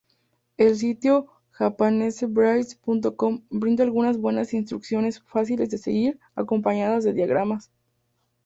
El 0.57 0.75
sitio 0.77 1.27
JapaneseBraids.com 1.59 3.43
brinda 3.51 3.83
algunas 3.83 4.17
buenas 4.17 4.51
instrucciones 4.55 5.19
fáciles 5.21 5.69
de 5.69 5.77
seguir 5.77 6.19
acompañadas 6.33 7.03
de 7.03 7.13
diagramas. 7.13 7.69